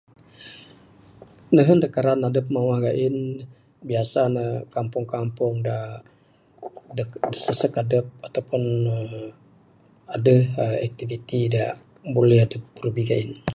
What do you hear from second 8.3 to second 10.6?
pun eerr, adeh